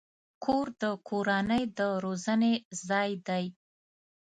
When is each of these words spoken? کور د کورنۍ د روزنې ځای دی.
کور 0.43 0.65
د 0.81 0.83
کورنۍ 1.07 1.63
د 1.77 1.79
روزنې 2.03 2.53
ځای 2.87 3.11
دی. 3.27 3.45